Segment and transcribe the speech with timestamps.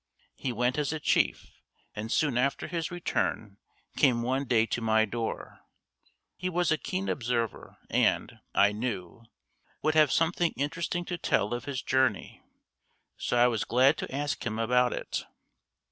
[0.33, 1.61] He went as a chief
[1.95, 3.57] and soon after his return
[3.95, 5.59] came one day to my door.
[6.35, 9.25] He was a keen observer and, I knew,
[9.83, 12.41] would have something interesting to tell of his journey,
[13.15, 15.23] so I was glad to ask him about it.